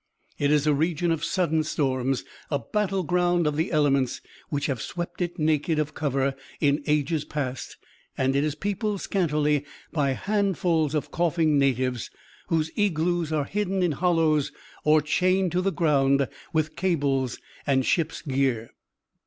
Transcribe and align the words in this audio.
It 0.39 0.49
is 0.49 0.65
a 0.65 0.73
region 0.73 1.11
of 1.11 1.23
sudden 1.23 1.61
storms, 1.61 2.25
a 2.49 2.57
battle 2.57 3.03
ground 3.03 3.45
of 3.45 3.55
the 3.55 3.71
elements, 3.71 4.19
which 4.49 4.65
have 4.65 4.81
swept 4.81 5.21
it 5.21 5.37
naked 5.37 5.77
of 5.77 5.93
cover 5.93 6.33
in 6.59 6.81
ages 6.87 7.23
past, 7.23 7.77
and 8.17 8.35
it 8.35 8.43
is 8.43 8.55
peopled 8.55 9.01
scantily 9.01 9.63
by 9.91 10.13
handfuls 10.13 10.95
of 10.95 11.11
coughing 11.11 11.59
natives, 11.59 12.09
whose 12.47 12.71
igloos 12.75 13.31
are 13.31 13.45
hidden 13.45 13.83
in 13.83 13.91
hollows 13.91 14.51
or 14.83 15.03
chained 15.03 15.51
to 15.51 15.61
the 15.61 15.71
ground 15.71 16.27
with 16.51 16.75
cables 16.75 17.37
and 17.67 17.85
ship's 17.85 18.23
gear. 18.23 18.71